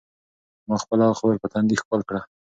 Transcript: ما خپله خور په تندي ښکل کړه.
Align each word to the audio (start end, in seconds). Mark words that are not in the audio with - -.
ما 0.67 0.75
خپله 0.83 1.05
خور 1.19 1.33
په 1.41 1.47
تندي 1.53 1.75
ښکل 1.81 2.01
کړه. 2.09 2.21